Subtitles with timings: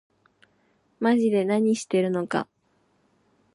[0.99, 2.47] まぢで何してるのか